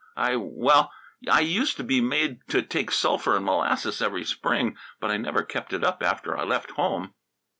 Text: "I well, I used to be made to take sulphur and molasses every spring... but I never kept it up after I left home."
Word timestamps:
"I 0.17 0.35
well, 0.35 0.91
I 1.29 1.41
used 1.41 1.77
to 1.77 1.83
be 1.83 2.01
made 2.01 2.39
to 2.47 2.63
take 2.63 2.89
sulphur 2.89 3.35
and 3.35 3.45
molasses 3.45 4.01
every 4.01 4.25
spring... 4.25 4.75
but 4.99 5.11
I 5.11 5.17
never 5.17 5.43
kept 5.43 5.73
it 5.73 5.83
up 5.83 6.01
after 6.01 6.35
I 6.35 6.43
left 6.43 6.71
home." 6.71 7.13